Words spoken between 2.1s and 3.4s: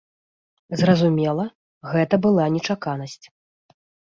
была нечаканасць.